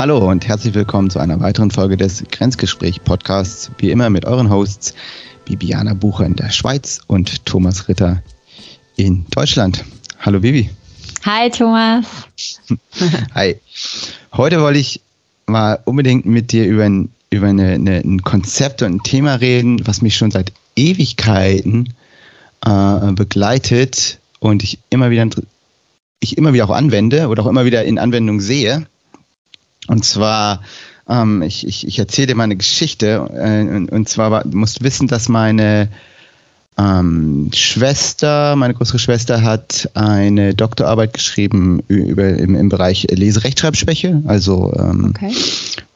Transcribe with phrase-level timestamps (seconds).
[0.00, 3.70] Hallo und herzlich willkommen zu einer weiteren Folge des Grenzgespräch-Podcasts.
[3.76, 4.94] Wie immer mit euren Hosts
[5.44, 8.22] Bibiana Bucher in der Schweiz und Thomas Ritter
[8.96, 9.84] in Deutschland.
[10.18, 10.70] Hallo Bibi.
[11.26, 12.06] Hi Thomas.
[13.34, 13.56] Hi.
[14.32, 15.02] Heute wollte ich
[15.44, 19.86] mal unbedingt mit dir über ein, über eine, eine, ein Konzept und ein Thema reden,
[19.86, 21.92] was mich schon seit Ewigkeiten
[22.64, 25.28] äh, begleitet und ich immer wieder
[26.20, 28.86] ich immer wieder auch anwende oder auch immer wieder in Anwendung sehe.
[29.90, 30.62] Und zwar,
[31.08, 33.28] ähm, ich, ich, ich erzähle dir mal eine Geschichte.
[33.34, 35.88] Äh, und, und, zwar, du musst wissen, dass meine
[36.78, 44.72] ähm, Schwester, meine größere Schwester, hat eine Doktorarbeit geschrieben über, im, im Bereich Leserechtschreibschwäche, also
[44.78, 45.34] ähm, okay.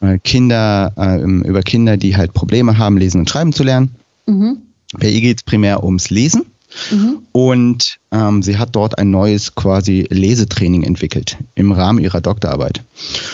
[0.00, 3.94] Äh, Kinder, äh, über Kinder, die halt Probleme haben, lesen und schreiben zu lernen.
[4.26, 4.58] Mhm.
[4.98, 6.46] Bei ihr geht es primär ums Lesen.
[6.90, 7.18] Mhm.
[7.32, 12.82] Und ähm, sie hat dort ein neues quasi Lesetraining entwickelt im Rahmen ihrer Doktorarbeit.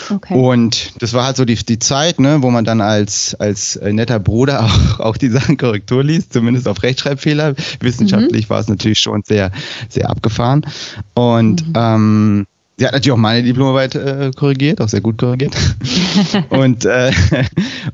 [0.09, 0.33] Okay.
[0.33, 4.19] Und das war halt so die, die Zeit, ne, wo man dann als, als netter
[4.19, 7.55] Bruder auch, auch die Sachen Korrektur liest, zumindest auf Rechtschreibfehler.
[7.79, 8.49] Wissenschaftlich mhm.
[8.49, 9.51] war es natürlich schon sehr,
[9.89, 10.65] sehr abgefahren.
[11.13, 11.73] Und mhm.
[11.75, 12.47] ähm,
[12.81, 15.55] Sie hat natürlich auch meine Diplomarbeit äh, korrigiert, auch sehr gut korrigiert.
[16.49, 17.11] und äh,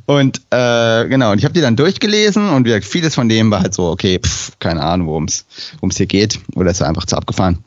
[0.05, 3.51] und äh, genau, und ich habe die dann durchgelesen und wie gesagt, vieles von dem
[3.51, 7.17] war halt so, okay, pff, keine Ahnung, worum es hier geht, oder ist einfach zu
[7.17, 7.57] abgefahren.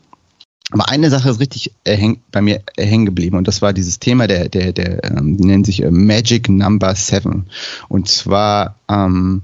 [0.71, 4.27] Aber eine Sache ist richtig häng, bei mir hängen geblieben und das war dieses Thema
[4.27, 7.51] der, der, der, ähm, die nennen sich äh, Magic Number Seven.
[7.91, 9.43] Und zwar ähm,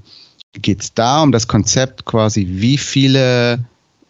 [0.54, 3.66] geht es da um das Konzept quasi, wie viele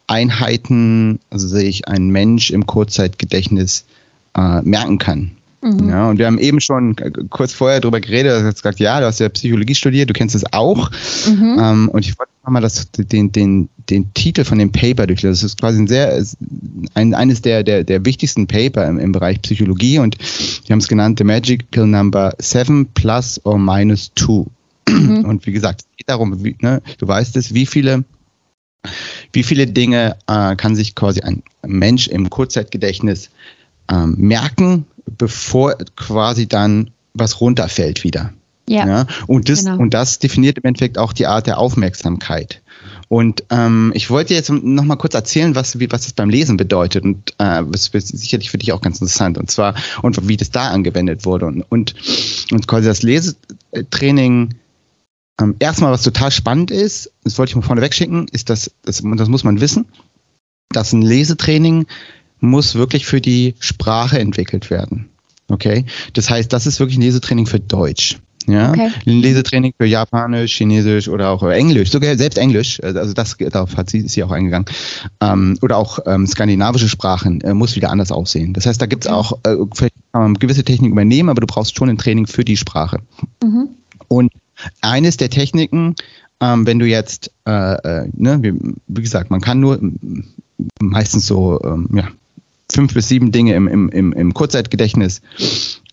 [0.07, 3.85] Einheiten, also sehe ich, ein Mensch im Kurzzeitgedächtnis
[4.37, 5.33] äh, merken kann.
[5.63, 5.89] Mhm.
[5.89, 6.95] Ja, und wir haben eben schon
[7.31, 10.35] kurz vorher darüber geredet, du hast gesagt, ja, du hast ja Psychologie studiert, du kennst
[10.35, 10.91] es auch.
[11.27, 11.57] Mhm.
[11.59, 15.33] Ähm, und ich wollte mal das, den, den, den Titel von dem Paper durchlesen.
[15.33, 16.23] Das ist quasi ein sehr,
[16.95, 20.17] ein, eines der, der, der wichtigsten Paper im, im Bereich Psychologie und
[20.67, 24.45] die haben es genannt The Magical Number 7 plus or minus 2.
[24.89, 25.25] Mhm.
[25.25, 28.05] Und wie gesagt, es geht darum, wie, ne, du weißt es, wie viele
[29.33, 33.31] wie viele Dinge äh, kann sich quasi ein Mensch im Kurzzeitgedächtnis
[33.91, 34.87] ähm, merken,
[35.19, 38.33] bevor quasi dann was runterfällt wieder?
[38.69, 38.87] Ja.
[38.87, 39.07] ja?
[39.27, 39.79] Und, das, genau.
[39.79, 42.61] und das definiert im Endeffekt auch die Art der Aufmerksamkeit.
[43.09, 46.57] Und ähm, ich wollte jetzt noch mal kurz erzählen, was, wie, was das beim Lesen
[46.57, 47.05] bedeutet.
[47.05, 49.39] Und äh, das ist sicherlich für dich auch ganz interessant.
[49.39, 51.47] Und zwar, und wie das da angewendet wurde.
[51.47, 51.95] Und, und,
[52.51, 54.55] und quasi das Lesetraining
[55.41, 59.03] ähm, erstmal, was total spannend ist, das wollte ich mal vorne wegschicken, ist, dass, das,
[59.05, 59.87] das muss man wissen,
[60.71, 61.87] dass ein Lesetraining
[62.41, 65.09] muss wirklich für die Sprache entwickelt werden.
[65.49, 65.85] Okay?
[66.15, 68.19] Das heißt, das ist wirklich ein Lesetraining für Deutsch.
[68.49, 68.93] Ja, okay.
[69.07, 73.91] ein Lesetraining für Japanisch, Chinesisch oder auch Englisch, sogar selbst Englisch, also das darauf hat
[73.91, 74.67] sie ist sie auch eingegangen.
[75.21, 78.53] Ähm, oder auch ähm, skandinavische Sprachen äh, muss wieder anders aussehen.
[78.53, 81.49] Das heißt, da gibt es auch äh, vielleicht kann man gewisse Techniken übernehmen, aber du
[81.49, 83.01] brauchst schon ein Training für die Sprache.
[83.43, 83.71] Mhm.
[84.07, 84.33] Und
[84.81, 85.95] eines der Techniken,
[86.41, 88.55] ähm, wenn du jetzt, äh, äh, ne, wie,
[88.89, 89.79] wie, gesagt, man kann nur
[90.81, 92.09] meistens so ähm, ja,
[92.71, 95.23] fünf bis sieben Dinge im, im, im, im Kurzzeitgedächtnis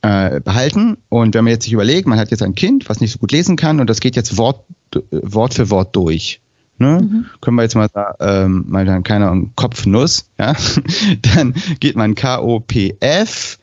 [0.02, 0.98] äh, behalten.
[1.10, 3.32] Und wenn man jetzt sich überlegt, man hat jetzt ein Kind, was nicht so gut
[3.32, 4.64] lesen kann und das geht jetzt Wort,
[5.12, 6.42] Wort für Wort durch.
[6.78, 7.00] Ne?
[7.02, 7.26] Mhm.
[7.40, 7.88] Können wir jetzt mal,
[8.20, 10.56] ähm, mal dann keine Ahnung, Kopfnuss, ja?
[11.36, 13.63] dann geht man K-O-P-F, N,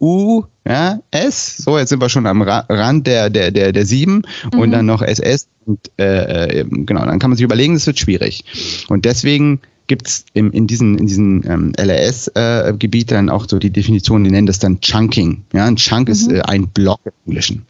[0.00, 4.22] U, ja, S, so jetzt sind wir schon am Rand der, der, der, der 7
[4.52, 4.58] mhm.
[4.58, 5.48] und dann noch SS.
[5.66, 8.44] Und, äh, äh, genau, dann kann man sich überlegen, das wird schwierig.
[8.88, 13.70] Und deswegen gibt es in diesen, in diesen ähm, LRS-Gebiet äh, dann auch so die
[13.70, 15.44] Definition, die nennen das dann Chunking.
[15.52, 16.12] Ja, ein Chunk mhm.
[16.12, 17.66] ist äh, ein Block im Englischen.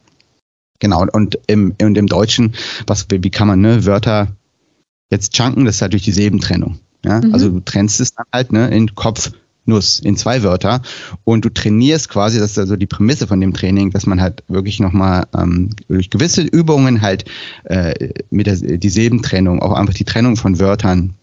[0.81, 2.55] Genau, und im, und im Deutschen,
[2.87, 4.29] was, wie kann man ne, Wörter
[5.11, 6.79] jetzt chunken, das ist halt durch die Silbentrennung.
[7.05, 7.21] Ja?
[7.21, 7.33] Mhm.
[7.33, 9.33] Also du trennst es dann halt ne, in Kopf,
[9.67, 10.83] Nuss in zwei Wörter.
[11.25, 14.43] Und du trainierst quasi, das ist also die Prämisse von dem Training, dass man halt
[14.49, 17.25] wirklich nochmal ähm, durch gewisse Übungen halt
[17.65, 21.15] äh, mit der die Silbentrennung, auch einfach die Trennung von Wörtern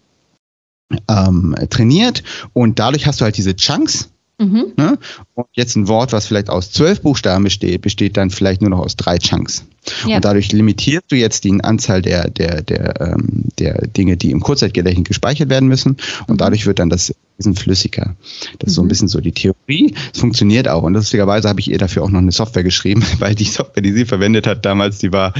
[1.08, 2.22] ähm, trainiert.
[2.52, 4.11] Und dadurch hast du halt diese Chunks,
[4.42, 4.72] Mhm.
[4.76, 4.98] Ne?
[5.34, 8.80] Und jetzt ein Wort, was vielleicht aus zwölf Buchstaben besteht, besteht dann vielleicht nur noch
[8.80, 9.64] aus drei Chunks.
[10.06, 10.16] Ja.
[10.16, 14.40] Und dadurch limitierst du jetzt die Anzahl der, der, der, ähm, der Dinge, die im
[14.40, 15.96] Kurzzeitgedächtnis gespeichert werden müssen.
[16.26, 16.38] Und mhm.
[16.38, 18.14] dadurch wird dann das bisschen flüssiger.
[18.58, 18.88] Das ist so ein mhm.
[18.88, 19.94] bisschen so die Theorie.
[20.12, 20.82] Es funktioniert auch.
[20.82, 23.92] Und lustigerweise habe ich ihr dafür auch noch eine Software geschrieben, weil die Software, die
[23.92, 25.34] sie verwendet hat damals, die war,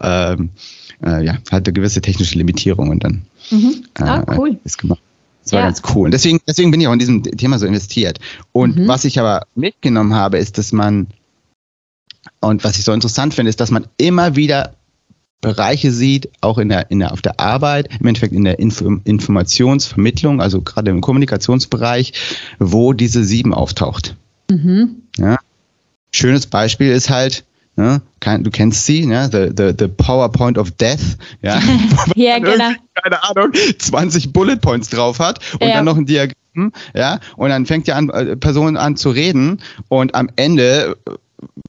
[0.00, 0.50] ähm,
[1.04, 3.84] äh, ja, hatte gewisse technische Limitierungen dann mhm.
[3.94, 4.58] ah, äh, cool.
[4.64, 5.00] ist gemacht.
[5.48, 5.66] Das war ja.
[5.66, 6.04] ganz cool.
[6.04, 8.20] Und deswegen, deswegen bin ich auch in diesem Thema so investiert.
[8.52, 8.86] Und mhm.
[8.86, 11.06] was ich aber mitgenommen habe, ist, dass man,
[12.40, 14.74] und was ich so interessant finde, ist, dass man immer wieder
[15.40, 19.00] Bereiche sieht, auch in der, in der, auf der Arbeit, im Endeffekt in der Info
[19.04, 22.12] Informationsvermittlung, also gerade im Kommunikationsbereich,
[22.58, 24.16] wo diese sieben auftaucht.
[24.50, 24.96] Mhm.
[25.16, 25.38] Ja?
[26.12, 27.44] schönes Beispiel ist halt,
[27.78, 28.02] Ne?
[28.40, 29.28] Du kennst sie, ne?
[29.30, 31.60] the, the, the PowerPoint of Death, ja,
[32.16, 32.72] ja genau.
[32.94, 35.74] keine Ahnung, 20 Bullet Points drauf hat und ja.
[35.74, 39.60] dann noch ein Diagramm, ja, und dann fängt ja an, äh, Person an zu reden
[39.86, 40.96] und am Ende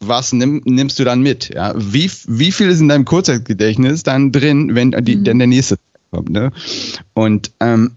[0.01, 1.53] was nimm, nimmst du dann mit?
[1.53, 1.75] Ja?
[1.77, 5.23] Wie, wie viel ist in deinem Kurzzeitgedächtnis dann drin, wenn die, mhm.
[5.25, 5.77] dann der nächste
[6.09, 6.29] kommt?
[6.29, 6.51] Ne?
[7.13, 7.91] Und ähm,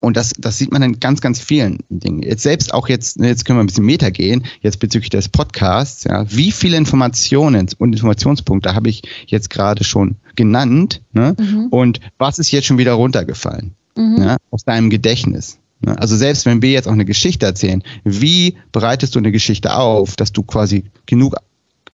[0.00, 2.22] und das, das sieht man in ganz, ganz vielen Dingen.
[2.22, 5.28] Jetzt selbst auch jetzt, ne, jetzt können wir ein bisschen Meta gehen, jetzt bezüglich des
[5.28, 11.36] Podcasts, ja, wie viele Informationen und Informationspunkte habe ich jetzt gerade schon genannt, ne?
[11.38, 11.66] Mhm.
[11.70, 13.74] Und was ist jetzt schon wieder runtergefallen?
[13.94, 14.16] Mhm.
[14.18, 15.58] Ja, aus deinem Gedächtnis.
[15.80, 15.98] Ne?
[15.98, 20.16] Also selbst wenn wir jetzt auch eine Geschichte erzählen, wie bereitest du eine Geschichte auf,
[20.16, 21.36] dass du quasi genug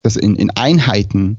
[0.03, 1.39] das in, in Einheiten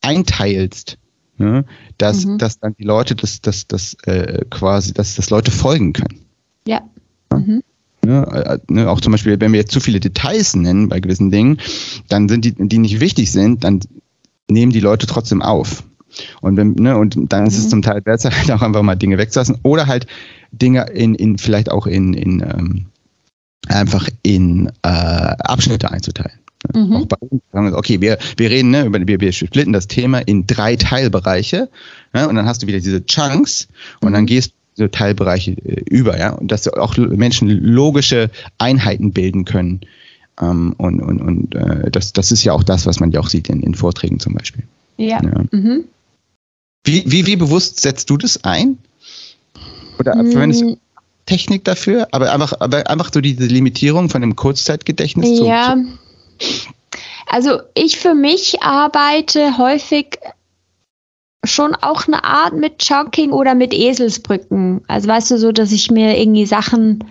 [0.00, 0.96] einteilst,
[1.42, 1.64] ne,
[1.98, 2.38] dass, mhm.
[2.38, 6.20] dass dann die Leute das, das, das äh, quasi, dass das Leute folgen können.
[6.66, 6.82] Ja.
[7.32, 7.62] Mhm.
[8.04, 11.30] Ne, äh, ne, auch zum Beispiel, wenn wir jetzt zu viele Details nennen bei gewissen
[11.30, 11.58] Dingen,
[12.08, 13.80] dann sind die, die nicht wichtig sind, dann
[14.50, 15.84] nehmen die Leute trotzdem auf.
[16.40, 17.70] Und, wenn, ne, und dann ist es mhm.
[17.70, 20.06] zum Teil besser, halt auch einfach mal Dinge wegzulassen oder halt
[20.50, 22.86] Dinge in, in vielleicht auch in, in ähm,
[23.68, 26.38] einfach in äh, Abschnitte einzuteilen.
[26.74, 26.92] Mhm.
[26.92, 29.88] Auch bei uns sagen wir, okay, wir, wir reden, ne, über, wir, wir splitten das
[29.88, 31.68] Thema in drei Teilbereiche
[32.12, 33.68] ne, und dann hast du wieder diese Chunks
[34.00, 34.26] und dann mhm.
[34.26, 39.80] gehst du diese Teilbereiche äh, über, ja, und dass auch Menschen logische Einheiten bilden können.
[40.40, 43.28] Ähm, und und, und äh, das, das ist ja auch das, was man ja auch
[43.28, 44.64] sieht in, in Vorträgen zum Beispiel.
[44.96, 45.22] Ja.
[45.22, 45.44] ja.
[45.50, 45.84] Mhm.
[46.84, 48.78] Wie, wie, wie bewusst setzt du das ein?
[49.98, 50.32] Oder mm.
[50.32, 50.78] verwendest du
[51.26, 52.08] Technik dafür?
[52.10, 55.76] Aber einfach, aber einfach so diese Limitierung von dem Kurzzeitgedächtnis zu, Ja.
[57.26, 60.18] Also ich für mich arbeite häufig
[61.44, 64.82] schon auch eine Art mit Chunking oder mit Eselsbrücken.
[64.86, 67.04] Also weißt du so, dass ich mir irgendwie Sachen,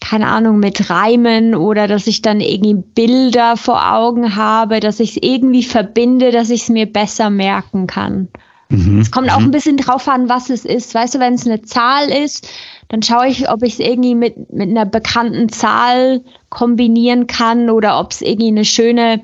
[0.00, 5.16] keine Ahnung, mit Reimen oder dass ich dann irgendwie Bilder vor Augen habe, dass ich
[5.16, 8.28] es irgendwie verbinde, dass ich es mir besser merken kann.
[8.76, 9.00] Mhm.
[9.00, 9.46] Es kommt auch mhm.
[9.46, 10.94] ein bisschen drauf an, was es ist.
[10.94, 12.48] Weißt du, wenn es eine Zahl ist,
[12.88, 17.98] dann schaue ich, ob ich es irgendwie mit, mit einer bekannten Zahl kombinieren kann oder
[17.98, 19.22] ob es irgendwie eine schöne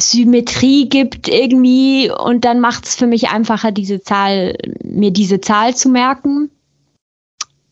[0.00, 5.74] Symmetrie gibt irgendwie und dann macht es für mich einfacher, diese Zahl, mir diese Zahl
[5.74, 6.50] zu merken.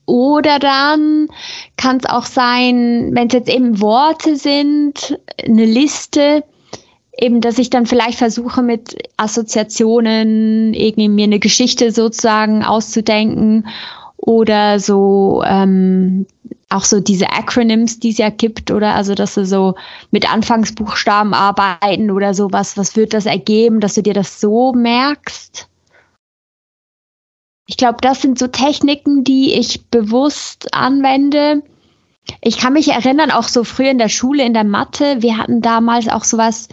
[0.07, 1.29] Oder dann
[1.77, 6.45] kann es auch sein, wenn es jetzt eben Worte sind, eine Liste,
[7.19, 13.67] eben, dass ich dann vielleicht versuche mit Assoziationen irgendwie mir eine Geschichte sozusagen auszudenken
[14.17, 16.27] oder so ähm,
[16.75, 19.75] auch so diese Acronyms, die es ja gibt, oder also dass du so
[20.11, 25.69] mit Anfangsbuchstaben arbeiten oder sowas, was wird das ergeben, dass du dir das so merkst?
[27.67, 31.63] Ich glaube, das sind so Techniken, die ich bewusst anwende.
[32.41, 35.63] Ich kann mich erinnern, auch so früher in der Schule, in der Mathe, wir hatten
[35.63, 36.69] damals auch sowas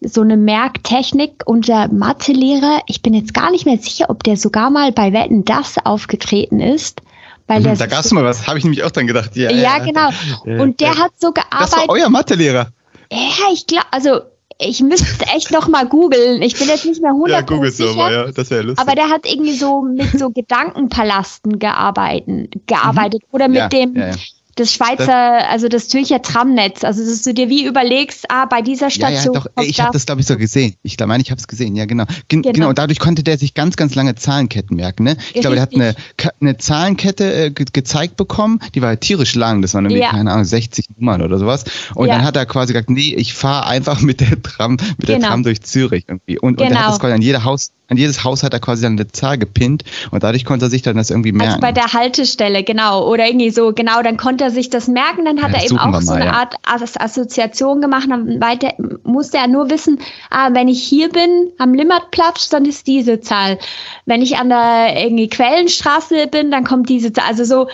[0.00, 1.42] so eine Merktechnik.
[1.46, 5.44] Unser Mathelehrer, ich bin jetzt gar nicht mehr sicher, ob der sogar mal bei Wetten
[5.44, 7.02] das aufgetreten ist.
[7.46, 9.36] Weil mhm, da gab es mal was, habe ich nämlich auch dann gedacht.
[9.36, 10.62] Ja, ja, ja genau.
[10.62, 11.72] Und der hat so gearbeitet.
[11.72, 12.68] Das war euer Mathelehrer.
[13.12, 14.20] Ja, ich glaube, also
[14.60, 16.42] ich müsste echt noch mal googeln.
[16.42, 18.86] Ich bin jetzt nicht mehr 100 Ja, google so mal, ja, das wäre lustig.
[18.86, 23.34] Aber der hat irgendwie so mit so Gedankenpalasten gearbeitet, gearbeitet mhm.
[23.34, 24.12] oder mit ja, dem ja,
[24.60, 26.84] das Schweizer, also das Zürcher Tramnetz.
[26.84, 29.34] Also dass du dir wie überlegst, ah, bei dieser Station.
[29.34, 30.74] Ja, ja doch, ich habe das, glaube ich, so gesehen.
[30.82, 32.04] Ich meine, ich habe es gesehen, ja, genau.
[32.28, 32.52] Gen genau.
[32.52, 32.68] genau.
[32.68, 35.04] Und dadurch konnte der sich ganz, ganz lange Zahlenketten merken.
[35.04, 35.16] Ne?
[35.34, 35.94] Ich glaube, der hat eine,
[36.40, 39.62] eine Zahlenkette äh, ge gezeigt bekommen, die war halt tierisch lang.
[39.62, 40.10] Das waren irgendwie, ja.
[40.10, 41.64] keine Ahnung, 60 Nummern oder sowas.
[41.94, 45.18] Und dann hat er quasi gesagt, nee, ich fahre einfach mit der Tram, mit genau.
[45.18, 46.38] der Tram durch Zürich irgendwie.
[46.38, 46.68] Und, genau.
[46.68, 48.92] und er hat das quasi an jeder Haus an jedes Haus hat er quasi dann
[48.92, 51.54] eine Zahl gepinnt und dadurch konnte er sich dann das irgendwie merken.
[51.54, 53.06] Also bei der Haltestelle, genau.
[53.08, 55.24] Oder irgendwie so, genau, dann konnte er sich das merken.
[55.24, 56.32] Dann hat ja, er eben auch mal, so eine ja.
[56.32, 58.06] Art Assoziation gemacht.
[58.08, 58.72] Dann weiter,
[59.04, 59.98] musste er nur wissen,
[60.30, 63.58] ah, wenn ich hier bin, am Limmatplatz, dann ist diese Zahl.
[64.06, 67.26] Wenn ich an der irgendwie Quellenstraße bin, dann kommt diese Zahl.
[67.28, 67.68] Also so,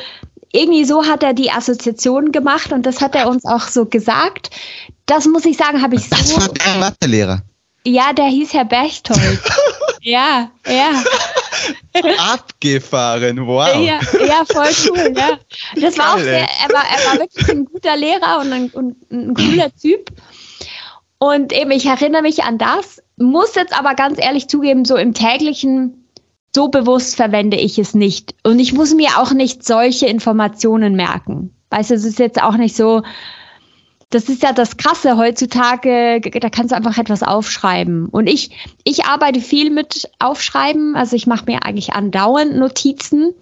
[0.52, 4.50] irgendwie so hat er die Assoziation gemacht und das hat er uns auch so gesagt.
[5.06, 6.36] Das muss ich sagen, habe ich das so.
[6.36, 7.42] Das war der Mathelehrer.
[7.84, 9.40] Ja, der hieß Herr Bechtold.
[10.00, 11.04] ja, ja.
[12.32, 13.76] Abgefahren, wow.
[13.76, 15.38] Ja, ja, voll cool, ja.
[15.80, 19.10] Das war auch sehr, er war, er war wirklich ein guter Lehrer und ein, und
[19.10, 20.10] ein cooler Typ.
[21.18, 25.14] Und eben, ich erinnere mich an das, muss jetzt aber ganz ehrlich zugeben, so im
[25.14, 26.06] täglichen,
[26.54, 28.34] so bewusst verwende ich es nicht.
[28.42, 31.54] Und ich muss mir auch nicht solche Informationen merken.
[31.70, 33.02] Weißt du, es ist jetzt auch nicht so,
[34.10, 38.06] das ist ja das Krasse heutzutage, da kannst du einfach etwas aufschreiben.
[38.06, 38.50] Und ich,
[38.84, 43.34] ich arbeite viel mit Aufschreiben, also ich mache mir eigentlich andauernd Notizen.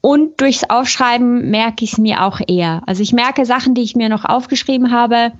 [0.00, 2.82] Und durchs Aufschreiben merke ich es mir auch eher.
[2.86, 5.32] Also ich merke Sachen, die ich mir noch aufgeschrieben habe,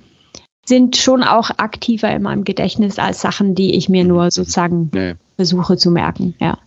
[0.65, 5.13] sind schon auch aktiver in meinem Gedächtnis als Sachen, die ich mir nur sozusagen nee.
[5.35, 6.33] versuche zu merken.
[6.39, 6.57] Ja.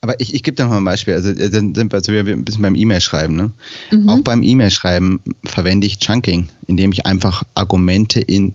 [0.00, 1.14] Aber ich, ich gebe da noch mal ein Beispiel.
[1.14, 3.34] Also äh, dann sind wir also wir ein bisschen beim E-Mail-Schreiben.
[3.34, 3.50] Ne?
[3.90, 4.08] Mhm.
[4.08, 8.54] Auch beim E-Mail-Schreiben verwende ich Chunking, indem ich einfach Argumente in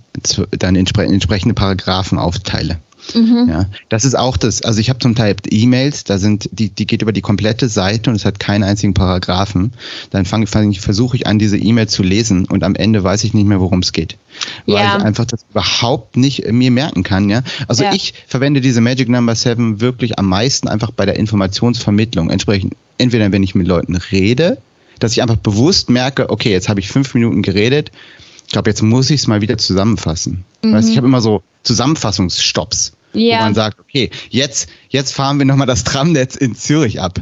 [0.51, 2.79] dann entsprechende Paragraphen aufteile.
[3.13, 3.47] Mhm.
[3.49, 4.61] Ja, das ist auch das.
[4.61, 8.09] Also ich habe zum Teil E-Mails, da sind die, die geht über die komplette Seite
[8.09, 9.73] und es hat keinen einzigen Paragraphen.
[10.09, 13.33] Dann fange fang, versuche ich an, diese E-Mail zu lesen und am Ende weiß ich
[13.33, 14.17] nicht mehr, worum es geht,
[14.65, 14.97] weil ja.
[14.97, 17.29] ich einfach das überhaupt nicht mir merken kann.
[17.29, 17.93] Ja, also ja.
[17.93, 22.29] ich verwende diese Magic Number Seven wirklich am meisten einfach bei der Informationsvermittlung.
[22.29, 24.57] Entsprechend entweder wenn ich mit Leuten rede,
[24.99, 27.91] dass ich einfach bewusst merke, okay, jetzt habe ich fünf Minuten geredet
[28.53, 30.45] ich glaube, jetzt muss ich es mal wieder zusammenfassen.
[30.63, 30.73] Mhm.
[30.73, 32.93] Weißt, ich habe immer so Zusammenfassungsstopps.
[33.13, 33.39] Ja.
[33.39, 37.19] Wo man sagt, okay, jetzt, jetzt fahren wir nochmal das Tramnetz in Zürich ab.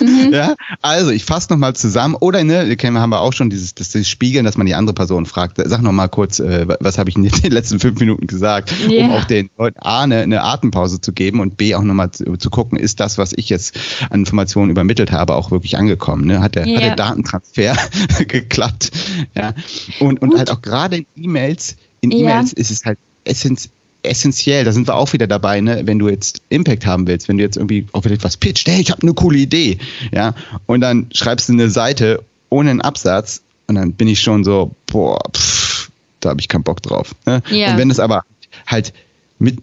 [0.00, 0.30] Mhm.
[0.32, 2.14] ja, also ich fasse nochmal zusammen.
[2.14, 5.26] Oder, ne, haben wir auch schon dieses, das, das Spiegeln, dass man die andere Person
[5.26, 5.60] fragt.
[5.64, 9.06] Sag nochmal kurz, äh, was habe ich in den letzten fünf Minuten gesagt, yeah.
[9.06, 12.36] um auch den Leuten A, eine, eine Atempause zu geben und B, auch nochmal zu,
[12.36, 13.78] zu gucken, ist das, was ich jetzt
[14.10, 16.26] an Informationen übermittelt habe, auch wirklich angekommen.
[16.26, 16.40] Ne?
[16.40, 16.76] Hat, der, yeah.
[16.76, 17.76] hat der Datentransfer
[18.26, 18.90] geklappt.
[19.34, 19.54] Ja.
[20.00, 24.72] Und, und halt auch gerade in E-Mails, in E-Mails ist es halt essentiell essentiell, da
[24.72, 25.82] sind wir auch wieder dabei, ne?
[25.84, 28.90] wenn du jetzt Impact haben willst, wenn du jetzt irgendwie wieder etwas pitcht, hey, ich
[28.90, 29.78] habe eine coole Idee,
[30.12, 30.34] ja,
[30.66, 34.74] und dann schreibst du eine Seite ohne einen Absatz und dann bin ich schon so,
[34.86, 35.90] boah, pff,
[36.20, 37.14] da habe ich keinen Bock drauf.
[37.26, 37.42] Ne?
[37.50, 37.72] Yeah.
[37.72, 38.24] Und wenn es aber
[38.66, 38.92] halt
[39.38, 39.58] mit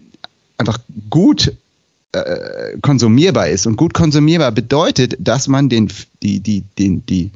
[0.56, 0.78] einfach
[1.08, 1.52] gut
[2.12, 5.88] äh, konsumierbar ist und gut konsumierbar bedeutet, dass man den,
[6.22, 7.30] die, die, den, die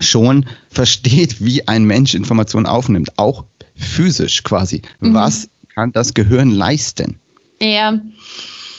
[0.00, 3.44] schon versteht, wie ein Mensch Informationen aufnimmt, auch
[3.76, 4.82] physisch quasi.
[5.00, 5.14] Mhm.
[5.14, 7.18] Was kann das Gehirn leisten.
[7.60, 8.00] Ja.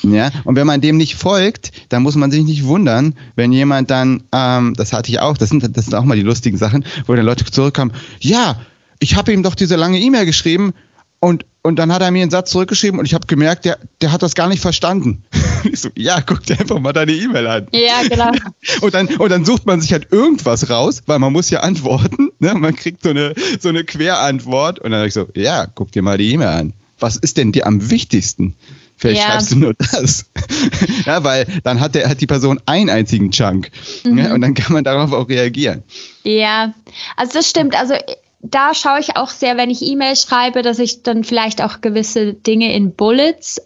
[0.04, 3.90] Ja, und wenn man dem nicht folgt, dann muss man sich nicht wundern, wenn jemand
[3.90, 6.86] dann, ähm, das hatte ich auch, das sind, das sind auch mal die lustigen Sachen,
[7.08, 8.62] wo dann Leute zurückkommen, ja,
[9.00, 10.74] ich habe ihm doch diese lange E-Mail geschrieben
[11.20, 14.12] und, und dann hat er mir einen Satz zurückgeschrieben und ich habe gemerkt, der, der
[14.12, 15.24] hat das gar nicht verstanden.
[15.72, 17.68] Ich so, ja, guck dir einfach mal deine E-Mail an.
[17.72, 18.32] Ja, genau.
[18.82, 22.30] Und dann, und dann sucht man sich halt irgendwas raus, weil man muss ja antworten.
[22.38, 22.54] Ne?
[22.54, 26.04] Man kriegt so eine, so eine Querantwort und dann sag ich so, ja, guck dir
[26.04, 28.56] mal die E-Mail an was ist denn dir am wichtigsten?
[28.98, 29.32] Vielleicht ja.
[29.32, 30.26] schreibst du nur das.
[31.06, 33.70] ja, weil dann hat, der, hat die Person einen einzigen Chunk.
[34.04, 34.18] Mhm.
[34.18, 35.84] Ja, und dann kann man darauf auch reagieren.
[36.24, 36.74] Ja,
[37.18, 37.78] also das stimmt.
[37.78, 37.96] Also
[38.42, 42.34] da schaue ich auch sehr, wenn ich E-Mail schreibe, dass ich dann vielleicht auch gewisse
[42.34, 43.62] Dinge in Bullets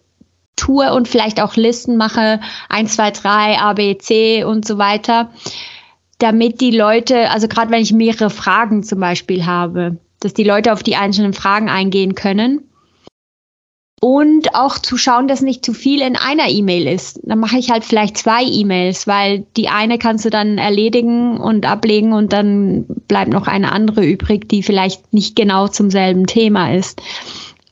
[0.55, 5.31] tue und vielleicht auch Listen mache, 1, 2, 3, A, B, C und so weiter,
[6.17, 10.73] damit die Leute, also gerade wenn ich mehrere Fragen zum Beispiel habe, dass die Leute
[10.73, 12.68] auf die einzelnen Fragen eingehen können
[14.01, 17.19] und auch zu schauen, dass nicht zu viel in einer E-Mail ist.
[17.23, 21.65] Dann mache ich halt vielleicht zwei E-Mails, weil die eine kannst du dann erledigen und
[21.65, 26.73] ablegen und dann bleibt noch eine andere übrig, die vielleicht nicht genau zum selben Thema
[26.73, 27.01] ist.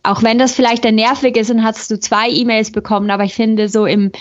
[0.04, 3.34] Auch wenn das vielleicht dann nervig ist und hast du zwei E-Mails bekommen, aber ich
[3.34, 4.12] finde so im,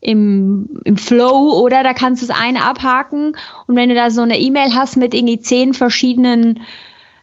[0.00, 4.22] im, im Flow oder da kannst du das eine abhaken und wenn du da so
[4.22, 6.60] eine E-Mail hast mit irgendwie zehn verschiedenen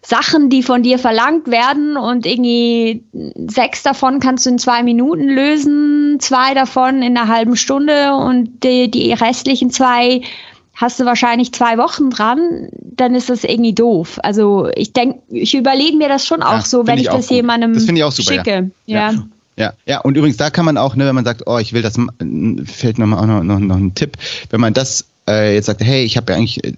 [0.05, 3.03] Sachen, die von dir verlangt werden und irgendwie
[3.47, 8.63] sechs davon kannst du in zwei Minuten lösen, zwei davon in einer halben Stunde und
[8.63, 10.21] die, die restlichen zwei
[10.73, 14.19] hast du wahrscheinlich zwei Wochen dran, dann ist das irgendwie doof.
[14.23, 17.27] Also ich denke, ich überlege mir das schon auch ja, so, wenn ich, ich das
[17.27, 17.37] gut.
[17.37, 18.71] jemandem das ich auch super, schicke.
[18.85, 19.11] Ja.
[19.11, 19.23] ja.
[19.55, 21.83] Ja, ja, und übrigens, da kann man auch, ne, wenn man sagt, oh, ich will
[21.83, 21.93] das,
[22.65, 24.17] fällt nochmal auch noch, noch, noch ein Tipp,
[24.49, 26.73] wenn man das äh, jetzt sagt, hey, ich habe ja eigentlich äh,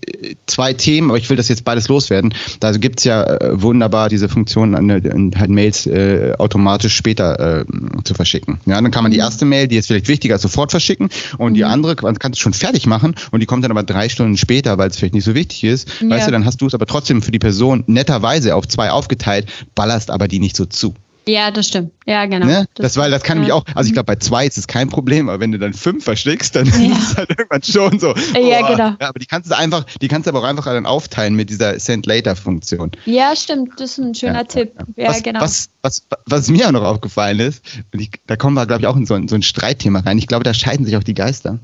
[0.45, 2.33] zwei Themen, aber ich will das jetzt beides loswerden.
[2.59, 7.65] Da gibt's ja äh, wunderbar diese Funktion, an, halt Mails äh, automatisch später äh,
[8.03, 8.59] zu verschicken.
[8.65, 9.23] Ja, dann kann man die mhm.
[9.23, 11.55] erste Mail, die ist vielleicht wichtiger, sofort verschicken und mhm.
[11.55, 14.77] die andere kannst du schon fertig machen und die kommt dann aber drei Stunden später,
[14.77, 15.89] weil es vielleicht nicht so wichtig ist.
[16.01, 16.09] Ja.
[16.09, 19.47] Weißt du, dann hast du es aber trotzdem für die Person netterweise auf zwei aufgeteilt,
[19.73, 20.93] ballerst aber die nicht so zu.
[21.27, 21.91] Ja, das stimmt.
[22.05, 22.45] Ja, genau.
[22.45, 22.67] Ne?
[22.75, 23.43] Das, das, weil das kann ja.
[23.43, 25.73] mich auch, also ich glaube, bei zwei ist es kein Problem, aber wenn du dann
[25.73, 26.95] fünf verschickst, dann ja.
[26.95, 28.13] ist es halt irgendwann schon so.
[28.13, 28.39] Boah.
[28.39, 28.95] Ja, genau.
[28.99, 31.49] Ja, aber die kannst du einfach, die kannst du aber auch einfach dann aufteilen mit
[31.49, 32.91] dieser Send-Later-Funktion.
[33.05, 33.79] Ja, stimmt.
[33.79, 34.73] Das ist ein schöner ja, Tipp.
[34.95, 35.41] Ja, was, genau.
[35.41, 38.87] Was, was, was mir auch noch aufgefallen ist, und ich, da kommen wir, glaube ich,
[38.87, 40.17] auch in so ein, so ein Streitthema rein.
[40.17, 41.59] Ich glaube, da scheiden sich auch die Geister.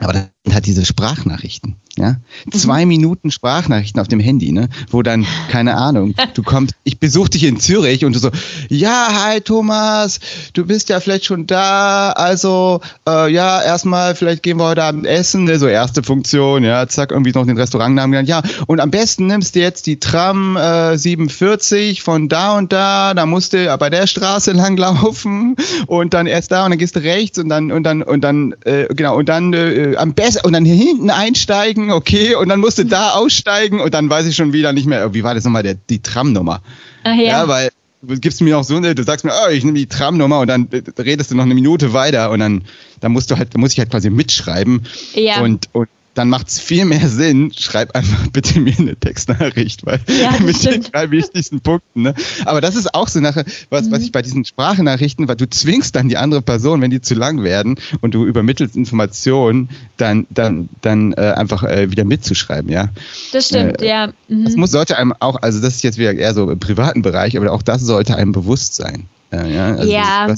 [0.00, 2.16] Aber dann hat diese Sprachnachrichten, ja.
[2.46, 2.52] Mhm.
[2.52, 4.68] Zwei Minuten Sprachnachrichten auf dem Handy, ne?
[4.90, 8.30] Wo dann, keine Ahnung, du kommst, ich besuche dich in Zürich und du so,
[8.68, 10.18] ja, hi Thomas,
[10.52, 15.06] du bist ja vielleicht schon da, also äh, ja, erstmal, vielleicht gehen wir heute Abend
[15.06, 15.60] essen, ne?
[15.60, 19.54] so erste Funktion, ja, zack, irgendwie noch den Restaurantnamen genannt, ja, und am besten nimmst
[19.54, 24.08] du jetzt die Tram äh, 47 von da und da, da musst du bei der
[24.08, 25.54] Straße lang laufen
[25.86, 28.56] und dann erst da und dann gehst du rechts und dann, und dann, und dann,
[28.64, 32.48] äh, genau, und dann äh, äh, am besten und dann hier hinten einsteigen, okay, und
[32.48, 35.34] dann musst du da aussteigen und dann weiß ich schon wieder nicht mehr, wie war
[35.34, 36.60] das nochmal, der, die Tramnummer.
[37.04, 37.22] Ach ja.
[37.22, 37.70] Ja, weil
[38.02, 40.48] du gibst mir auch so eine, du sagst mir, oh, ich nehme die Tramnummer und
[40.48, 42.62] dann redest du noch eine Minute weiter und dann,
[43.00, 44.82] dann musst du halt, dann muss ich halt quasi mitschreiben.
[45.14, 45.40] Ja.
[45.40, 50.00] Und, und dann macht es viel mehr Sinn, schreib einfach bitte mir eine Textnachricht, weil
[50.20, 52.02] Ja, mit den drei wichtigsten Punkten.
[52.02, 52.14] Ne?
[52.44, 53.90] Aber das ist auch so nachher, was, Mhm.
[53.92, 57.14] was ich bei diesen Sprachnachrichten, weil du zwingst dann die andere Person, wenn die zu
[57.14, 62.88] lang werden und du übermittelst Informationen, dann, dann, dann äh, einfach äh, wieder mitzuschreiben, ja.
[63.32, 64.06] Das stimmt, Äh, ja.
[64.28, 64.44] Mhm.
[64.44, 67.36] Das muss, sollte einem auch, also das ist jetzt wieder eher so im privaten Bereich,
[67.36, 69.06] aber auch das sollte einem bewusst sein.
[69.42, 70.34] Ja, also Ja.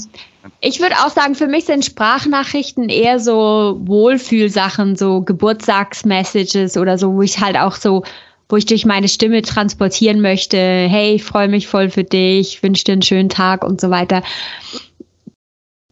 [0.61, 7.13] Ich würde auch sagen, für mich sind Sprachnachrichten eher so Wohlfühlsachen, so Geburtstagsmessages oder so,
[7.13, 8.03] wo ich halt auch so,
[8.49, 12.85] wo ich durch meine Stimme transportieren möchte, hey, ich freue mich voll für dich, wünsche
[12.85, 14.23] dir einen schönen Tag und so weiter.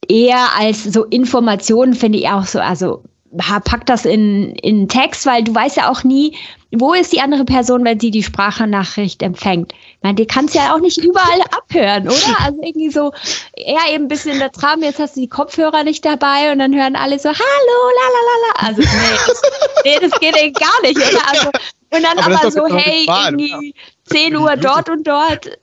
[0.08, 3.04] Eher als so Informationen finde ich auch so, also
[3.38, 6.38] pack das in, in Text, weil du weißt ja auch nie,
[6.72, 9.74] wo ist die andere Person, wenn sie die Sprachnachricht empfängt.
[9.74, 12.16] Ich meine, die kannst ja auch nicht überall abhören, oder?
[12.46, 13.12] Also irgendwie so,
[13.58, 16.76] ja, eben ein bisschen der Tram, jetzt hast du die Kopfhörer nicht dabei und dann
[16.76, 18.68] hören alle so, hallo, la la la la.
[18.68, 19.42] Also nee, das,
[19.86, 21.30] nee, das geht eben gar nicht, oder?
[21.30, 21.50] Also,
[21.92, 23.74] und dann Aber aber, so, genau hey, Wahl, irgendwie
[24.06, 25.58] 10 Uhr dort und dort.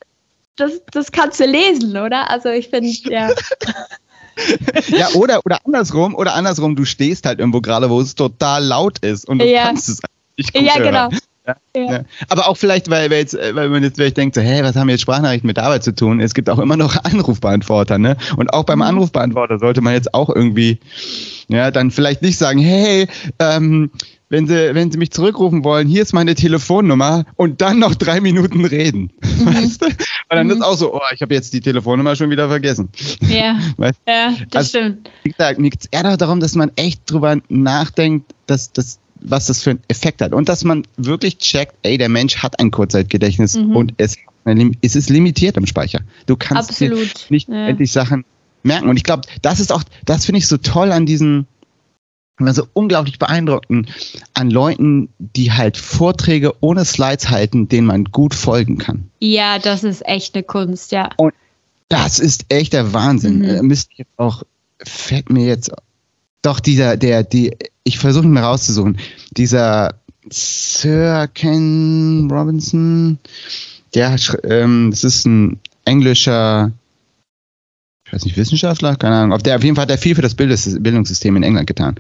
[0.57, 2.31] Das, das kannst du lesen, oder?
[2.31, 3.31] Also ich finde, ja.
[4.89, 8.99] Ja, oder, oder andersrum, oder andersrum, du stehst halt irgendwo gerade, wo es total laut
[9.01, 9.65] ist und du Ja.
[9.65, 10.01] kannst es
[10.37, 10.83] nicht gut Ja, hören.
[10.85, 11.09] genau.
[11.47, 11.93] Ja, Ja.
[11.93, 12.01] ja.
[12.29, 14.89] Aber auch vielleicht, weil, wir jetzt, weil man jetzt vielleicht denkt, so, hä, was haben
[14.89, 16.21] jetzt Sprachnachrichten mit Arbeit zu tun?
[16.21, 18.17] Es gibt auch immer noch Anrufbeantworter, ne?
[18.37, 18.85] Und auch beim Mhm.
[18.85, 20.79] Anrufbeantworter sollte man jetzt auch irgendwie,
[21.49, 23.09] ja, dann vielleicht nicht sagen, hey,
[23.41, 23.91] ähm,
[24.33, 28.21] wenn Sie, wenn Sie mich zurückrufen wollen, hier ist meine Telefonnummer und dann noch drei
[28.23, 29.11] Minuten reden.
[29.23, 29.87] Weißt du?
[29.87, 30.53] Weil dann Mhm.
[30.55, 32.89] ist auch so, oh, ich habe jetzt die Telefonnummer schon wieder vergessen.
[33.21, 35.11] Ja, Weißt ja das Also- stimmt.
[35.23, 39.47] wie gesagt, mir geht es eher darum, dass man echt drüber nachdenkt, dass das, was
[39.47, 40.33] das für einen Effekt hat.
[40.33, 43.77] Und dass man wirklich checkt, ey, der Mensch hat ein Kurzzeitgedächtnis Mhm.
[43.77, 44.17] und es,
[44.81, 46.01] es ist limitiert im Speicher.
[46.25, 46.81] Du kannst
[47.31, 47.67] nicht Ja.
[47.69, 48.25] endlich Sachen
[48.63, 48.89] merken.
[48.89, 51.47] Und ich glaube, das ist auch, das finde ich so toll an diesen,
[52.39, 53.89] immer so unglaublich beeindruckend
[54.35, 59.11] an Leuten, die halt Vorträge ohne Slides halten, denen man gut folgen kann.
[59.21, 61.11] Ja, das ist echt eine Kunst, ja.
[61.89, 63.39] Das ist echt der Wahnsinn.
[63.39, 63.45] Mhm.
[63.45, 64.43] Äh, müsste ich jetzt auch,
[64.79, 65.71] fällt mir jetzt
[66.41, 68.99] doch dieser, der, die, ich versuche ihn mal rauszusuchen,
[69.31, 69.95] dieser
[70.31, 73.19] Sir Ken Robinson,
[73.95, 76.73] der, ähm, das ist ein englischer,
[78.13, 80.21] ich weiß nicht, Wissenschaftler, keine Ahnung, auf der, auf jeden Fall hat er viel für
[80.21, 81.95] das Bildungssystem in England getan.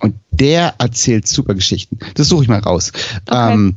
[0.00, 1.98] Und der erzählt super Geschichten.
[2.14, 2.90] Das suche ich mal raus.
[3.26, 3.54] Okay.
[3.54, 3.74] Ähm,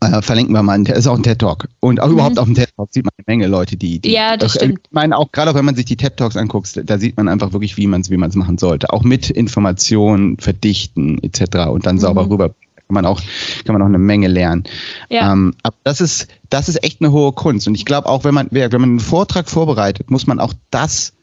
[0.00, 1.68] äh, verlinken wir mal, das ist auch ein TED-Talk.
[1.80, 2.12] Und auch Mhm.
[2.14, 4.80] überhaupt auf dem TED-Talk sieht man eine Menge Leute, die, die Ja, das auch, stimmt.
[4.86, 7.52] Ich meine, auch gerade auch wenn man sich die TED-Talks anguckt, da sieht man einfach
[7.52, 8.90] wirklich, wie man es wie man's machen sollte.
[8.94, 11.68] Auch mit Informationen verdichten etc.
[11.68, 12.30] und dann sauber Mhm.
[12.32, 12.54] rüber.
[12.86, 13.20] Kann man auch,
[13.64, 14.64] kann man auch eine Menge lernen.
[15.08, 15.32] Ja.
[15.32, 17.66] Ähm, aber das ist, das ist echt eine hohe Kunst.
[17.66, 21.14] Und ich glaube auch, wenn man, wenn man einen Vortrag vorbereitet, muss man auch das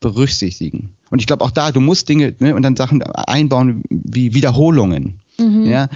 [0.00, 0.94] berücksichtigen.
[1.10, 5.20] Und ich glaube auch da, du musst Dinge ne, und dann Sachen einbauen wie Wiederholungen.
[5.38, 5.64] Mhm.
[5.64, 5.88] Ja,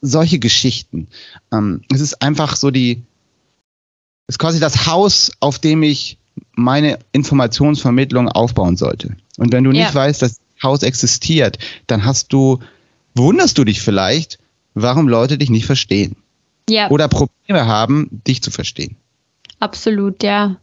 [0.00, 1.08] solche Geschichten.
[1.52, 3.02] Ähm, es ist einfach so die,
[4.26, 6.18] es ist quasi das Haus, auf dem ich
[6.54, 9.16] meine Informationsvermittlung aufbauen sollte.
[9.36, 9.94] Und wenn du nicht Ja.
[9.94, 12.58] weißt, dass das Haus existiert, dann hast du,
[13.14, 14.38] wunderst du dich vielleicht,
[14.74, 16.16] warum Leute dich nicht verstehen
[16.68, 16.90] ja.
[16.90, 18.96] oder Probleme haben, dich zu verstehen.
[19.60, 20.56] Absolut, ja.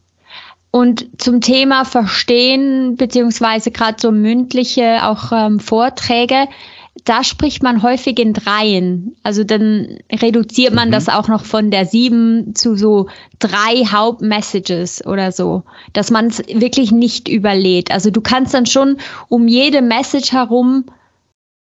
[0.72, 6.48] Und zum Thema Verstehen, beziehungsweise gerade so mündliche, auch ähm, Vorträge,
[7.06, 9.16] da spricht man häufig in Dreien.
[9.24, 10.92] Also dann reduziert man Mhm.
[10.92, 13.08] das auch noch von der sieben zu so
[13.40, 17.92] drei Hauptmessages oder so, dass man es wirklich nicht überlädt.
[17.92, 20.86] Also du kannst dann schon um jede Message herum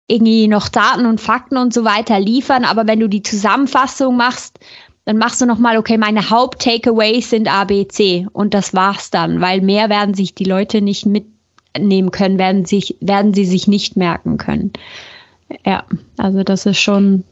[0.09, 4.59] irgendwie noch Daten und Fakten und so weiter liefern, aber wenn du die Zusammenfassung machst,
[5.05, 9.39] dann machst du nochmal, okay, meine Haupt-Takeaways sind A, B, C und das war's dann,
[9.39, 13.95] weil mehr werden sich die Leute nicht mitnehmen können, werden, sich, werden sie sich nicht
[13.97, 14.73] merken können.
[15.65, 15.83] Ja,
[16.17, 17.23] also das ist schon,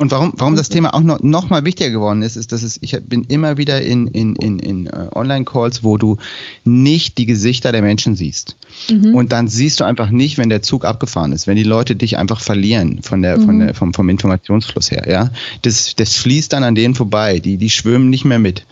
[0.00, 2.78] Und warum, warum das Thema auch noch, noch mal wichtiger geworden ist, ist, dass es,
[2.80, 6.16] ich bin immer wieder in, in, in, in äh, Online-Calls, wo du
[6.64, 8.56] nicht die Gesichter der Menschen siehst.
[8.88, 9.14] mhm.
[9.14, 12.16] Und dann siehst du einfach nicht, wenn der Zug abgefahren ist, wenn die Leute dich
[12.16, 13.60] einfach verlieren von der, von Mhm.
[13.66, 15.30] der, vom, vom Informationsfluss her, ja.
[15.62, 17.38] Das, das fließt dann an denen vorbei.
[17.38, 18.64] Die, die schwimmen nicht mehr mit.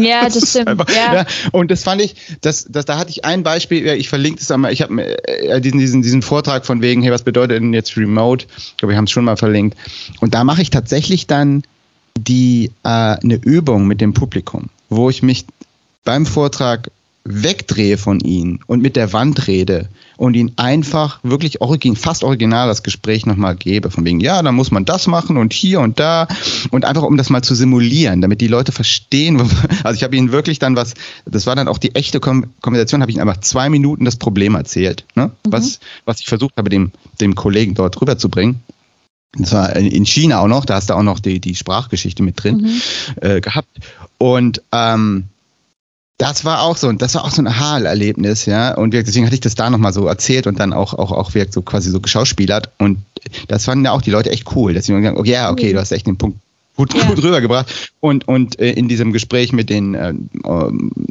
[0.00, 0.68] ja, das, ist stimmt.
[0.68, 1.26] einfach- ja.
[1.52, 4.50] Und das fand ich, das, das, da hatte ich ein Beispiel, ja, ich verlinke es
[4.50, 7.94] einmal, ich habe äh, diesen, diesen, diesen Vortrag von wegen, hey, was bedeutet denn jetzt
[7.98, 8.46] Remote?
[8.56, 9.76] Ich glaube, wir haben es schon mal verlinkt.
[10.20, 11.62] Und da mache ich tatsächlich dann
[12.16, 15.46] die, äh, eine Übung mit dem Publikum, wo ich mich
[16.04, 16.90] beim Vortrag
[17.24, 22.66] wegdrehe von ihnen und mit der Wand rede und ihnen einfach wirklich origin, fast original
[22.66, 26.00] das Gespräch nochmal gebe, von wegen, ja, dann muss man das machen und hier und
[26.00, 26.26] da
[26.70, 29.40] und einfach um das mal zu simulieren, damit die Leute verstehen.
[29.84, 30.94] Also ich habe ihnen wirklich dann was,
[31.24, 34.54] das war dann auch die echte Konversation, habe ich ihnen einfach zwei Minuten das Problem
[34.54, 35.26] erzählt, ne?
[35.26, 35.52] Mhm.
[35.52, 38.60] was, was ich versucht habe, dem, dem Kollegen dort rüberzubringen.
[39.38, 42.42] Das war in China auch noch, da hast du auch noch die, die Sprachgeschichte mit
[42.42, 42.82] drin mhm.
[43.22, 43.78] äh, gehabt.
[44.18, 45.24] Und ähm,
[46.18, 48.74] das war auch so, das war auch so ein Aha-Erlebnis, ja.
[48.74, 51.52] Und deswegen hatte ich das da nochmal so erzählt und dann auch, auch, auch wirkt
[51.52, 52.70] so quasi so geschauspielert.
[52.78, 52.98] Und
[53.48, 54.74] das fanden ja auch die Leute echt cool.
[54.74, 56.38] Deswegen haben gesagt, okay, ja, okay, du hast echt den Punkt
[56.76, 57.06] gut, ja.
[57.06, 57.90] gut rübergebracht.
[58.00, 60.12] Und, und äh, in diesem Gespräch mit den, äh,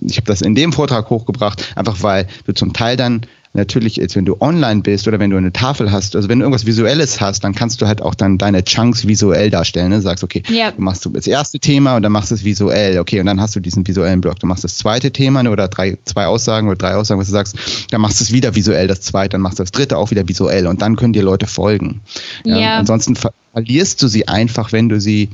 [0.02, 3.22] ich habe das in dem Vortrag hochgebracht, einfach weil du zum Teil dann
[3.54, 6.44] natürlich jetzt, wenn du online bist oder wenn du eine Tafel hast, also wenn du
[6.44, 9.90] irgendwas Visuelles hast, dann kannst du halt auch dann deine Chunks visuell darstellen.
[9.90, 9.98] Ne?
[9.98, 10.72] Du sagst, okay, ja.
[10.72, 13.56] du machst das erste Thema und dann machst du es visuell, okay, und dann hast
[13.56, 14.40] du diesen visuellen Block.
[14.40, 17.34] Du machst das zweite Thema ne, oder drei, zwei Aussagen oder drei Aussagen, was du
[17.34, 17.58] sagst,
[17.92, 20.28] dann machst du es wieder visuell, das zweite, dann machst du das dritte auch wieder
[20.28, 22.02] visuell und dann können dir Leute folgen.
[22.46, 22.58] Ja?
[22.58, 22.78] ja.
[22.78, 23.16] Ansonsten
[23.54, 25.30] verlierst du sie einfach, wenn du sie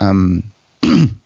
[0.00, 0.44] ähm,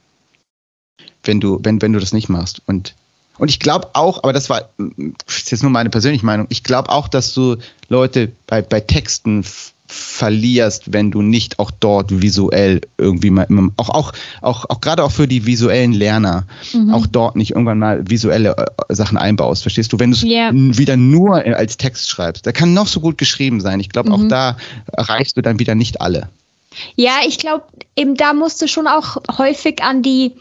[1.25, 2.63] wenn du, wenn, wenn du das nicht machst.
[2.67, 2.95] Und
[3.41, 6.63] und ich glaube auch, aber das war das ist jetzt nur meine persönliche Meinung, ich
[6.63, 7.57] glaube auch, dass du
[7.89, 9.45] Leute bei, bei Texten
[9.91, 15.11] verlierst, wenn du nicht auch dort visuell irgendwie mal, auch, auch, auch, auch gerade auch
[15.11, 16.95] für die visuellen Lerner, mhm.
[16.95, 19.99] auch dort nicht irgendwann mal visuelle äh, Sachen einbaust, verstehst du?
[19.99, 20.53] Wenn du es yeah.
[20.53, 23.81] wieder nur als Text schreibst, da kann noch so gut geschrieben sein.
[23.81, 24.15] Ich glaube, mhm.
[24.15, 24.57] auch da
[24.93, 26.29] erreichst du dann wieder nicht alle.
[26.95, 27.65] Ja, ich glaube,
[27.97, 30.35] eben da musst du schon auch häufig an die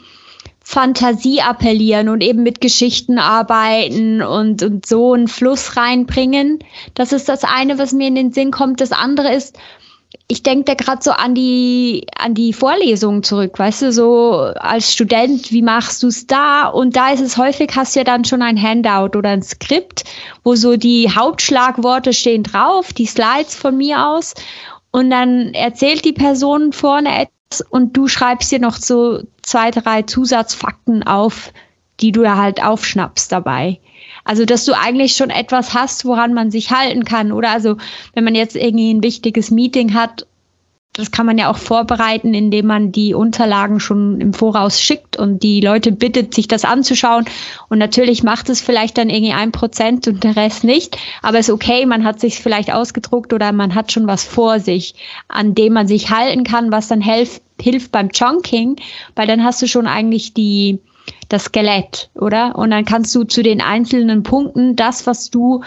[0.72, 6.60] Fantasie appellieren und eben mit Geschichten arbeiten und, und so einen Fluss reinbringen.
[6.94, 8.80] Das ist das eine, was mir in den Sinn kommt.
[8.80, 9.58] Das andere ist,
[10.28, 14.94] ich denke da gerade so an die, an die Vorlesungen zurück, weißt du, so als
[14.94, 16.68] Student, wie machst du es da?
[16.68, 20.04] Und da ist es häufig, hast du ja dann schon ein Handout oder ein Skript,
[20.44, 24.36] wo so die Hauptschlagworte stehen drauf, die Slides von mir aus.
[24.92, 27.39] Und dann erzählt die Person vorne etwas
[27.70, 31.52] und du schreibst dir noch so zwei, drei Zusatzfakten auf,
[32.00, 33.80] die du da halt aufschnappst dabei.
[34.24, 37.32] Also, dass du eigentlich schon etwas hast, woran man sich halten kann.
[37.32, 37.78] Oder also,
[38.14, 40.28] wenn man jetzt irgendwie ein wichtiges Meeting hat
[41.00, 45.42] das kann man ja auch vorbereiten, indem man die Unterlagen schon im Voraus schickt und
[45.42, 47.26] die Leute bittet, sich das anzuschauen.
[47.70, 50.98] Und natürlich macht es vielleicht dann irgendwie ein Prozent und der Rest nicht.
[51.22, 54.96] Aber ist okay, man hat sich vielleicht ausgedruckt oder man hat schon was vor sich,
[55.28, 58.76] an dem man sich halten kann, was dann hilft, hilft beim Chunking,
[59.16, 60.80] weil dann hast du schon eigentlich die,
[61.30, 62.56] das Skelett, oder?
[62.56, 65.64] Und dann kannst du zu den einzelnen Punkten das, was du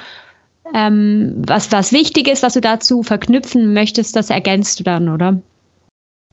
[0.75, 5.41] ähm, was, was wichtig ist, was du dazu verknüpfen möchtest, das ergänzt du dann, oder?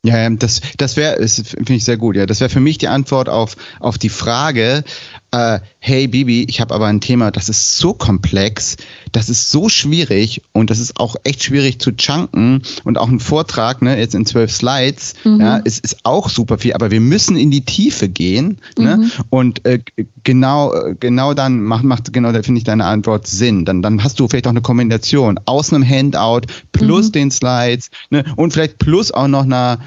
[0.03, 2.15] Ja, das, das wäre, finde ich sehr gut.
[2.15, 4.83] Ja, das wäre für mich die Antwort auf, auf die Frage,
[5.31, 8.77] äh, hey Bibi, ich habe aber ein Thema, das ist so komplex,
[9.11, 13.19] das ist so schwierig und das ist auch echt schwierig zu chunken und auch ein
[13.19, 15.39] Vortrag, ne, jetzt in zwölf Slides, mhm.
[15.39, 18.97] ja, ist, ist auch super viel, aber wir müssen in die Tiefe gehen ne?
[18.97, 19.03] mhm.
[19.03, 19.79] ne, und äh,
[20.23, 23.65] genau, genau dann macht, macht genau, da finde ich deine Antwort Sinn.
[23.65, 27.11] Dann, dann hast du vielleicht auch eine Kombination aus einem Handout plus mhm.
[27.11, 29.79] den Slides ne, und vielleicht plus auch noch einer,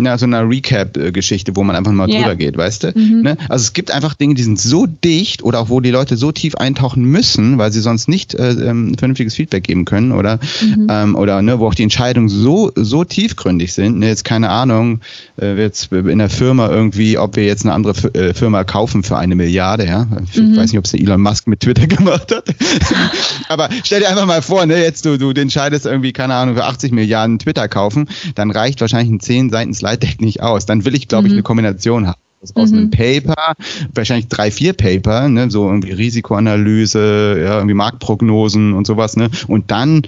[0.00, 2.22] na, so einer Recap-Geschichte, wo man einfach mal yeah.
[2.22, 2.92] drüber geht, weißt du?
[2.94, 3.22] Mhm.
[3.22, 3.36] Ne?
[3.48, 6.32] Also es gibt einfach Dinge, die sind so dicht oder auch wo die Leute so
[6.32, 10.86] tief eintauchen müssen, weil sie sonst nicht äh, ähm, vernünftiges Feedback geben können oder mhm.
[10.90, 13.98] ähm, oder ne, wo auch die Entscheidungen so so tiefgründig sind.
[13.98, 15.00] Ne, jetzt keine Ahnung,
[15.40, 19.02] äh, jetzt in der Firma irgendwie, ob wir jetzt eine andere F äh, Firma kaufen
[19.02, 20.06] für eine Milliarde, ja?
[20.30, 20.56] Ich mhm.
[20.56, 22.44] weiß nicht, ob es Elon Musk mit Twitter gemacht hat.
[23.48, 26.64] Aber stell dir einfach mal vor, ne, jetzt du du entscheidest irgendwie keine Ahnung für
[26.64, 30.66] 80 Milliarden Twitter kaufen, dann reicht wahrscheinlich ein 10 Seiten Slide Deck nicht aus.
[30.66, 31.44] Dann will ich, glaube ich, eine mhm.
[31.44, 32.20] Kombination haben
[32.54, 32.78] aus mhm.
[32.78, 33.54] einem Paper,
[33.94, 39.70] wahrscheinlich drei, vier Paper, ne, so irgendwie Risikoanalyse, ja, irgendwie Marktprognosen und sowas, ne, und
[39.70, 40.02] dann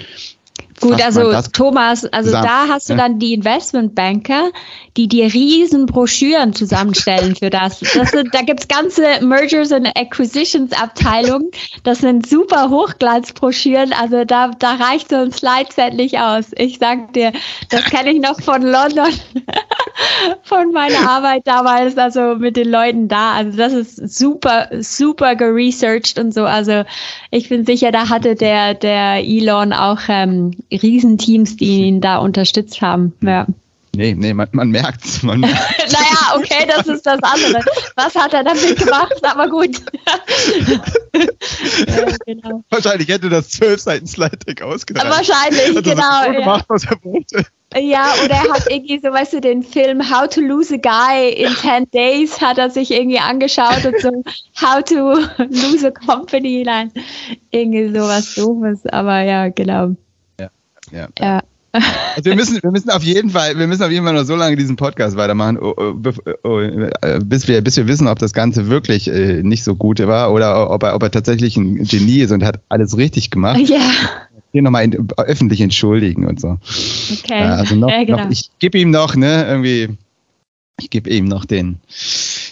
[0.83, 2.47] Gut, also Thomas, also zusammen.
[2.47, 4.51] da hast du dann die Investmentbanker,
[4.97, 7.81] die dir riesen Broschüren zusammenstellen für das.
[7.81, 11.51] das sind, da gibt's ganze Mergers and Acquisitions Abteilungen.
[11.85, 13.93] Das sind super Hochglanzbroschüren.
[13.93, 16.47] Also da, da reicht so ein Slide-Set nicht aus.
[16.57, 17.33] Ich sag dir,
[17.71, 19.13] das kenne ich noch von London,
[20.43, 23.33] von meiner Arbeit damals, also mit den Leuten da.
[23.33, 26.45] Also das ist super, super geresearched und so.
[26.45, 26.83] Also
[27.31, 32.81] ich bin sicher, da hatte der, der Elon auch ähm, Riesenteams, die ihn da unterstütt
[32.81, 33.13] haben.
[33.21, 33.47] Ja.
[33.95, 35.23] Nee, nee, man, man merkt es.
[35.23, 35.47] naja,
[36.35, 37.63] okay, das ist das andere.
[37.95, 39.21] Was hat er damit gemacht?
[39.23, 39.83] Aber gut.
[41.15, 42.63] ja, genau.
[42.71, 45.07] Wahrscheinlich hätte das zwölf Seiten Slide Deck ausgereicht.
[45.07, 46.25] Wahrscheinlich, also, genau.
[46.25, 46.33] Ja.
[46.33, 47.45] Gemacht, was er wollte.
[47.79, 51.31] Ja, oder er hat irgendwie so, weißt du, den Film How to Lose a Guy
[51.31, 54.11] in 10 Days hat er sich irgendwie angeschaut und so
[54.61, 56.93] How to Lose a Company, nein,
[57.51, 59.97] irgendwie sowas doofes, aber ja, genau.
[60.91, 61.43] Ja, ja.
[61.73, 64.37] Also wir müssen, wir müssen auf jeden Fall, wir müssen auf jeden Fall noch so
[64.37, 66.13] lange diesen Podcast weitermachen, oh, oh,
[66.45, 69.99] oh, äh, bis wir, bis wir wissen, ob das Ganze wirklich äh, nicht so gut
[70.01, 73.59] war oder ob er, ob er tatsächlich ein Genie ist und hat alles richtig gemacht.
[73.61, 73.81] Ja.
[74.53, 76.59] Hier nochmal öffentlich entschuldigen und so.
[77.11, 77.41] Okay.
[77.41, 78.25] Also noch, ja, genau.
[78.25, 79.97] noch ich gebe ihm noch, ne, irgendwie,
[80.79, 81.79] ich gebe ihm noch den,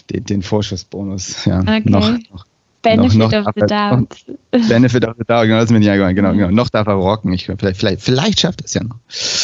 [0.09, 1.45] den, den Vorschussbonus.
[1.45, 1.83] Ja, okay.
[1.85, 2.45] noch, noch
[2.81, 4.25] Benefit noch, noch of the doubt.
[4.51, 6.15] Benefit of the doubt, genau, das ist mir nicht eingefallen.
[6.15, 6.49] Genau, genau.
[6.49, 7.31] Noch darf er rocken.
[7.33, 8.97] Ich, vielleicht, vielleicht, vielleicht schafft es ja noch.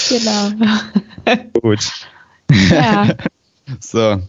[0.09, 0.73] Genau.
[1.61, 1.91] Gut.
[2.71, 3.09] Ja.
[3.79, 4.21] so.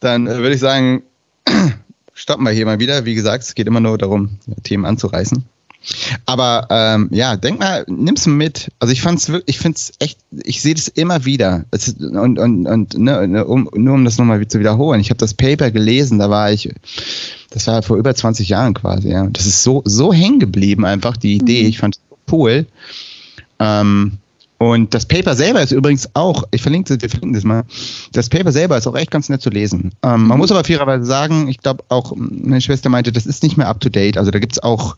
[0.00, 1.02] Dann äh, würde ich sagen,
[2.14, 3.04] stoppen wir hier mal wieder.
[3.04, 5.44] Wie gesagt, es geht immer nur darum, Themen anzureißen.
[6.26, 8.70] Aber ähm, ja, denk mal, nimm's mit.
[8.78, 11.64] Also ich fand's wirklich, ich find's echt, ich sehe das immer wieder.
[11.70, 15.18] Ist, und und, und ne, ne, um, nur um das nochmal zu wiederholen, ich habe
[15.18, 16.72] das Paper gelesen, da war ich,
[17.50, 19.26] das war vor über 20 Jahren quasi, ja.
[19.26, 21.62] Das ist so, so hängen geblieben, einfach die Idee.
[21.62, 21.68] Mhm.
[21.68, 22.66] Ich fand es so cool.
[23.58, 24.18] Ähm,
[24.58, 27.64] und das Paper selber ist übrigens auch, ich verlinke, wir verlinken das mal,
[28.12, 29.92] das Paper selber ist auch echt ganz nett zu lesen.
[30.02, 30.36] Ähm, man mhm.
[30.36, 33.80] muss aber fairerweise sagen, ich glaube auch, meine Schwester meinte, das ist nicht mehr up
[33.80, 34.18] to date.
[34.18, 34.96] Also da gibt's auch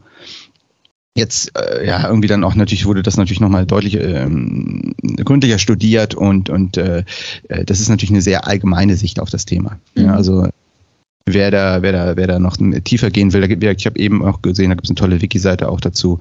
[1.16, 6.14] jetzt äh, ja irgendwie dann auch natürlich wurde das natürlich nochmal deutlich ähm, gründlicher studiert
[6.14, 7.05] und und äh,
[7.48, 9.79] äh, das ist natürlich eine sehr allgemeine Sicht auf das Thema.
[9.94, 10.05] Mhm.
[10.05, 10.48] Ja, also
[11.27, 14.42] wer da wer da wer da noch tiefer gehen will, da, ich habe eben auch
[14.42, 16.20] gesehen, da gibt es eine tolle Wiki-Seite auch dazu,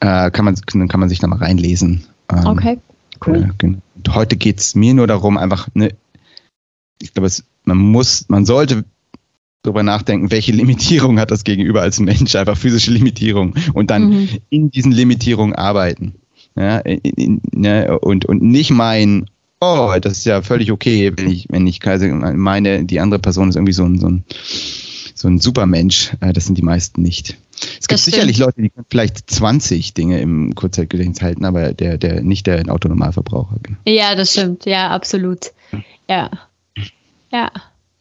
[0.00, 2.04] äh, kann man dann kann man sich da mal reinlesen.
[2.30, 2.78] Ähm, okay,
[3.26, 3.52] cool.
[3.62, 5.90] Äh, heute geht's mir nur darum, einfach eine
[7.02, 7.28] ich glaube,
[7.64, 8.84] man muss, man sollte
[9.62, 14.28] darüber nachdenken, welche Limitierung hat das Gegenüber als Mensch, einfach physische Limitierung und dann mhm.
[14.50, 16.14] in diesen Limitierungen arbeiten.
[16.54, 21.30] Ja, in, in, ne, und, und nicht meinen, oh, das ist ja völlig okay, wenn
[21.30, 21.80] ich, wenn ich
[22.34, 24.24] meine, die andere Person ist irgendwie so ein, so ein,
[25.14, 26.12] so ein Supermensch.
[26.20, 27.38] Äh, das sind die meisten nicht.
[27.80, 32.22] Es gibt sicherlich Leute, die können vielleicht 20 Dinge im Kurzzeitgedächtnis halten, aber der, der,
[32.22, 33.56] nicht der Autonormalverbraucher.
[33.62, 33.78] Genau.
[33.86, 34.66] Ja, das stimmt.
[34.66, 35.52] Ja, absolut.
[36.08, 36.30] Ja.
[37.32, 37.50] Ja.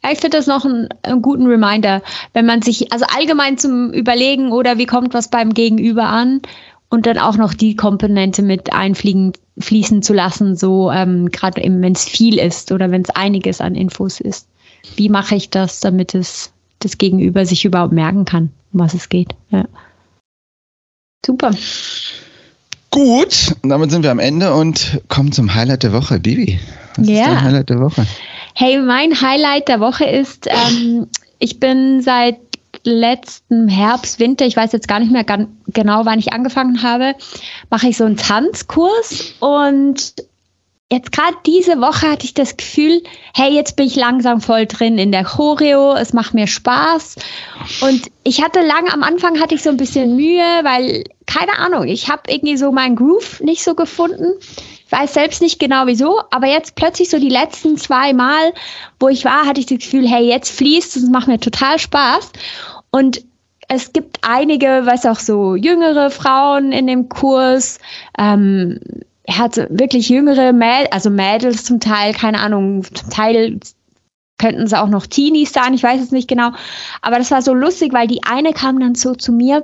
[0.04, 2.02] Ja, ich finde das noch einen, einen, guten Reminder,
[2.34, 6.42] wenn man sich, also allgemein zum Überlegen oder wie kommt was beim Gegenüber an
[6.90, 11.94] und dann auch noch die Komponente mit einfliegen, fließen zu lassen, so ähm, gerade wenn
[11.94, 14.48] es viel ist oder wenn es einiges an Infos ist.
[14.96, 19.08] Wie mache ich das, damit es das Gegenüber sich überhaupt merken kann, um was es
[19.08, 19.36] geht?
[19.52, 19.66] Ja.
[21.24, 21.52] Super.
[22.90, 26.20] Gut, damit sind wir am Ende und kommen zum Highlight der Woche.
[26.20, 26.60] Bibi,
[26.98, 27.14] was ja.
[27.14, 28.06] ist dein Highlight der Woche?
[28.54, 31.08] Hey, mein Highlight der Woche ist, ähm,
[31.40, 32.38] ich bin seit
[32.84, 35.26] letzten Herbst, Winter, ich weiß jetzt gar nicht mehr
[35.68, 37.16] genau, wann ich angefangen habe,
[37.70, 40.14] mache ich so einen Tanzkurs und
[40.92, 43.02] jetzt gerade diese Woche hatte ich das Gefühl,
[43.34, 47.16] hey, jetzt bin ich langsam voll drin in der Choreo, es macht mir Spaß.
[47.82, 51.88] Und ich hatte lange am Anfang hatte ich so ein bisschen Mühe, weil, keine Ahnung,
[51.88, 54.34] ich habe irgendwie so meinen Groove nicht so gefunden.
[54.92, 58.54] Weiß selbst nicht genau wieso, aber jetzt plötzlich so die letzten zwei Mal,
[59.00, 62.32] wo ich war, hatte ich das Gefühl, hey, jetzt fließt es, macht mir total Spaß.
[62.92, 63.24] Und
[63.70, 67.80] es gibt einige, was auch so jüngere Frauen in dem Kurs,
[68.18, 68.80] ähm,
[69.24, 73.60] er hat wirklich jüngere Mädels, also Mädels zum Teil, keine Ahnung, zum Teil
[74.38, 76.52] könnten sie auch noch Teenies sein, ich weiß es nicht genau.
[77.02, 79.64] Aber das war so lustig, weil die eine kam dann so zu mir.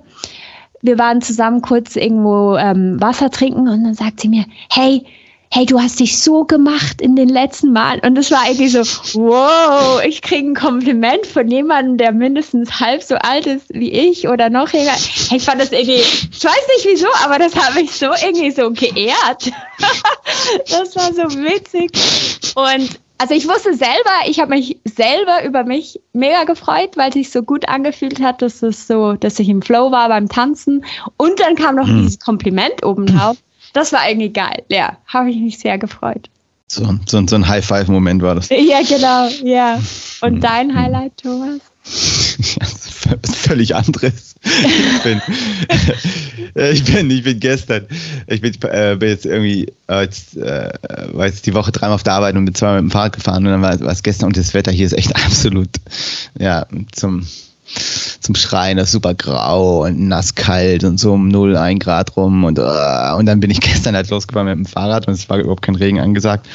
[0.81, 5.05] Wir waren zusammen kurz irgendwo ähm, Wasser trinken und dann sagt sie mir, hey,
[5.51, 8.01] hey, du hast dich so gemacht in den letzten Malen.
[8.01, 8.79] Und das war eigentlich so,
[9.19, 14.27] wow, ich kriege ein Kompliment von jemandem, der mindestens halb so alt ist wie ich
[14.27, 14.95] oder noch jünger.
[14.95, 18.71] Ich fand das irgendwie, ich weiß nicht wieso, aber das hat mich so irgendwie so
[18.71, 19.51] geehrt.
[20.69, 21.91] das war so witzig.
[22.55, 27.15] Und also ich wusste selber, ich habe mich selber über mich mega gefreut, weil es
[27.15, 30.85] sich so gut angefühlt hat, dass es so, dass ich im Flow war beim Tanzen.
[31.17, 32.01] Und dann kam noch mhm.
[32.01, 33.37] dieses Kompliment obendrauf
[33.77, 34.63] das war eigentlich geil.
[34.69, 36.29] Ja, habe ich mich sehr gefreut.
[36.67, 38.49] So, so, so ein High-Five-Moment war das.
[38.49, 39.79] Ja, genau, ja.
[40.21, 40.41] Und hm.
[40.41, 41.61] dein Highlight, Thomas?
[43.47, 44.35] Völlig anderes.
[44.43, 45.21] Ich bin,
[46.55, 47.85] ich bin, ich bin gestern,
[48.27, 50.71] ich bin, äh, bin jetzt irgendwie, äh, jetzt, äh,
[51.13, 53.45] war jetzt die Woche dreimal auf der Arbeit und bin zweimal mit dem Fahrrad gefahren
[53.45, 55.69] und dann war, war es gestern und das Wetter hier ist echt absolut,
[56.37, 57.25] ja, zum,
[58.21, 62.15] zum Schreien, das ist super grau und nass kalt und so um 0, 1 Grad
[62.17, 65.29] rum und, uh, und dann bin ich gestern halt losgefahren mit dem Fahrrad und es
[65.29, 66.47] war überhaupt kein Regen angesagt.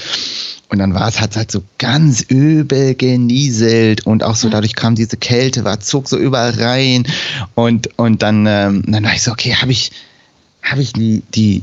[0.73, 4.95] Und dann war es halt, halt so ganz übel genieselt und auch so dadurch kam
[4.95, 7.07] diese Kälte, war zog so überall rein.
[7.55, 9.93] Und, und dann, ähm, dann war ich so, okay, habe ich,
[10.63, 11.63] habe ich die, die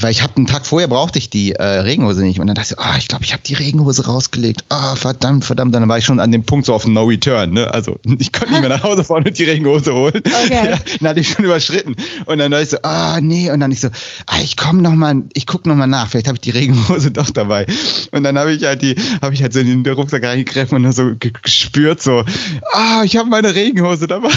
[0.00, 2.74] weil ich habe einen Tag vorher brauchte ich die äh, Regenhose nicht und dann dachte
[2.74, 4.64] ich, ah, oh, ich glaube, ich habe die Regenhose rausgelegt.
[4.68, 7.52] Ah, oh, verdammt, verdammt, dann war ich schon an dem Punkt so auf No Return,
[7.52, 7.72] ne?
[7.72, 10.22] Also ich konnte nicht mehr nach Hause fahren und die Regenhose holen.
[10.40, 10.70] Okay.
[10.70, 13.60] Ja, dann hatte ich schon überschritten und dann war ich so, ah, oh, nee und
[13.60, 13.88] dann ich so,
[14.26, 17.10] ah, ich komme noch mal, ich guck noch mal nach, vielleicht habe ich die Regenhose
[17.10, 17.66] doch dabei.
[18.10, 20.84] Und dann habe ich halt die, habe ich halt so in den Rucksack reingegriffen und
[20.84, 22.24] dann so gespürt so,
[22.72, 24.30] ah, ich habe meine Regenhose dabei.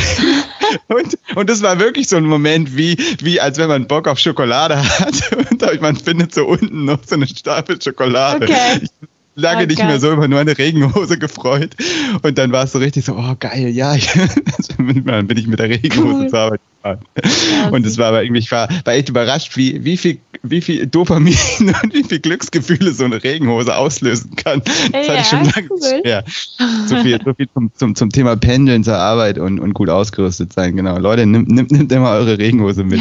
[0.88, 4.20] Und, und das war wirklich so ein Moment wie, wie als wenn man Bock auf
[4.20, 5.32] Schokolade hat
[5.72, 8.46] und man findet so unten noch so eine Stapel Schokolade.
[8.46, 8.82] Okay.
[8.82, 8.90] Ich,
[9.36, 11.76] lange oh, nicht mehr so über nur eine Regenhose gefreut.
[12.22, 13.96] Und dann war es so richtig so, oh geil, ja,
[14.78, 16.30] dann bin ich mit der Regenhose cool.
[16.30, 16.62] zur Arbeit.
[16.84, 20.60] Ja, und es war aber irgendwie, ich war, war echt überrascht, wie, wie viel, wie
[20.60, 24.62] viel Dopamin und wie viel Glücksgefühle so eine Regenhose auslösen kann.
[24.92, 26.02] Das ja, hatte ich schon lange cool.
[26.02, 26.24] schwer.
[26.88, 30.52] So viel, so viel zum, zum, zum Thema Pendeln zur Arbeit und, und gut ausgerüstet
[30.52, 30.76] sein.
[30.76, 30.98] Genau.
[30.98, 33.00] Leute, nimmt, nimmt, nimmt immer eure Regenhose mit,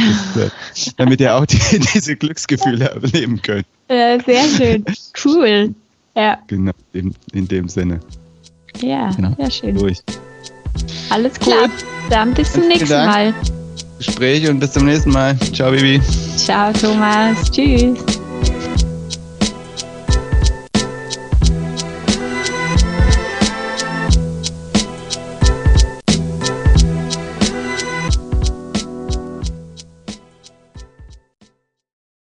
[0.97, 3.65] damit ihr auch die, diese Glücksgefühle erleben könnt.
[3.89, 4.85] Ja, sehr schön.
[5.23, 5.75] Cool.
[6.15, 6.39] Ja.
[6.47, 7.99] Genau, in, in dem Sinne.
[8.79, 9.35] Ja, genau.
[9.37, 9.77] sehr schön.
[9.77, 9.99] Durch.
[11.09, 11.65] Alles klar.
[11.65, 12.09] Cool.
[12.09, 13.33] Dann bis zum nächsten Mal.
[14.05, 15.37] Gespräch und bis zum nächsten Mal.
[15.53, 16.01] Ciao, Bibi.
[16.37, 17.49] Ciao, Thomas.
[17.51, 18.22] Tschüss.